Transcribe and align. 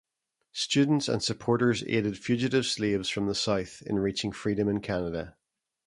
Students 0.55 1.07
and 1.07 1.21
supporters 1.21 1.83
aided 1.85 2.17
fugitive 2.17 2.65
slaves 2.65 3.07
from 3.07 3.27
the 3.27 3.35
South 3.35 3.83
in 3.83 3.99
reaching 3.99 4.31
freedom 4.31 4.67
in 4.67 4.81
Canada. 4.81 5.37